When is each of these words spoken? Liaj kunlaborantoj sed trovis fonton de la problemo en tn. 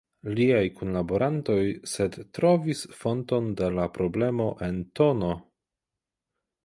Liaj 0.37 0.61
kunlaborantoj 0.77 1.57
sed 1.91 2.17
trovis 2.37 2.81
fonton 3.03 3.53
de 3.63 3.69
la 3.77 3.87
problemo 3.99 4.49
en 4.71 4.81
tn. 5.01 5.29